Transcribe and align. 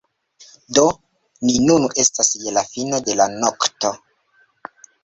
Do, 0.77 0.85
ni 1.49 1.53
nun 1.67 1.85
estas 2.07 2.33
je 2.47 2.57
la 2.59 2.65
fino 2.73 3.05
de 3.11 3.21
la 3.23 3.31
nokto 3.39 3.97